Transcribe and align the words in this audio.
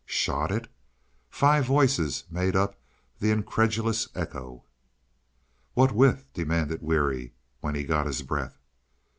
"Shot 0.07 0.51
it!" 0.51 0.67
Five 1.29 1.65
voices 1.65 2.23
made 2.31 2.55
up 2.55 2.75
the 3.19 3.29
incredulous 3.29 4.09
echo. 4.15 4.63
"What 5.75 5.91
with?" 5.91 6.25
demanded 6.33 6.81
Weary 6.81 7.33
when 7.59 7.75
he 7.75 7.83
got 7.83 8.07
his 8.07 8.23
breath. 8.23 8.57